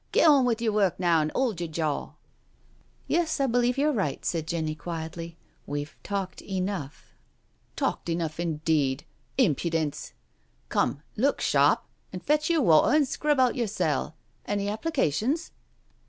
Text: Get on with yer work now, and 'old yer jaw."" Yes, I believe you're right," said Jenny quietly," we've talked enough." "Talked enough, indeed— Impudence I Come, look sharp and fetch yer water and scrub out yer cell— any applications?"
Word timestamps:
Get 0.11 0.27
on 0.27 0.45
with 0.45 0.63
yer 0.63 0.71
work 0.71 0.99
now, 0.99 1.21
and 1.21 1.31
'old 1.35 1.61
yer 1.61 1.67
jaw."" 1.67 2.13
Yes, 3.07 3.39
I 3.39 3.45
believe 3.45 3.77
you're 3.77 3.93
right," 3.93 4.25
said 4.25 4.47
Jenny 4.47 4.73
quietly," 4.73 5.37
we've 5.67 5.95
talked 6.01 6.41
enough." 6.41 7.13
"Talked 7.75 8.09
enough, 8.09 8.39
indeed— 8.39 9.03
Impudence 9.37 10.13
I 10.15 10.17
Come, 10.69 11.03
look 11.17 11.39
sharp 11.39 11.83
and 12.11 12.23
fetch 12.25 12.49
yer 12.49 12.61
water 12.61 12.95
and 12.95 13.07
scrub 13.07 13.39
out 13.39 13.53
yer 13.55 13.67
cell— 13.67 14.15
any 14.47 14.69
applications?" 14.69 15.51